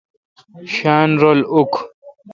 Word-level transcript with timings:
شاین 0.73 1.11
رل 1.21 1.39
اوک۔ 1.53 1.73